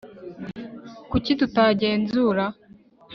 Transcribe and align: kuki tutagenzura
kuki 1.09 1.31
tutagenzura 1.39 2.45